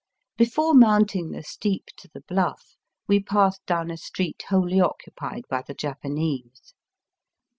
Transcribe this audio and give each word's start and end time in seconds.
Before 0.35 0.73
mounting 0.73 1.29
the 1.29 1.43
steep 1.43 1.85
to 1.97 2.09
the 2.11 2.21
Bluff 2.21 2.75
we 3.07 3.21
passed 3.21 3.63
down 3.67 3.91
a 3.91 3.97
street 3.97 4.43
wholly 4.49 4.79
occupied 4.79 5.43
by 5.47 5.61
the 5.61 5.75
Japanese. 5.75 6.73